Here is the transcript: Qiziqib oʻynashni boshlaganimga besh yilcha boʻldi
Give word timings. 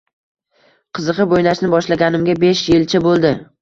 Qiziqib 0.97 1.37
oʻynashni 1.39 1.71
boshlaganimga 1.77 2.39
besh 2.49 2.67
yilcha 2.75 3.09
boʻldi 3.11 3.39